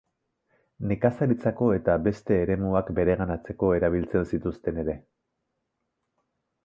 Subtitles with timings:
[0.91, 5.01] Nekazaritzako eta beste eremuak bereganatzeko erabiltzen zituzten ere.